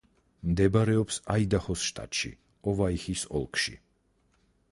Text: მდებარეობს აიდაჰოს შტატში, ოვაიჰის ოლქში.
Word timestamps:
მდებარეობს 0.51 1.19
აიდაჰოს 1.33 1.83
შტატში, 1.89 2.33
ოვაიჰის 2.73 3.27
ოლქში. 3.41 3.77